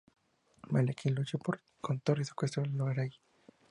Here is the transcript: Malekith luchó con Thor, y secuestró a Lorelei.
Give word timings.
Malekith 0.71 1.11
luchó 1.15 1.37
con 1.79 1.99
Thor, 1.99 2.21
y 2.21 2.25
secuestró 2.25 2.63
a 2.63 2.65
Lorelei. 2.65 3.11